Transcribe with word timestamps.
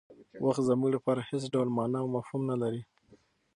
وخت 0.45 0.61
زموږ 0.69 0.89
لپاره 0.97 1.21
هېڅ 1.29 1.43
ډول 1.53 1.69
مانا 1.77 1.97
او 2.03 2.07
مفهوم 2.15 2.41
نه 2.51 2.55
لري. 2.61 2.81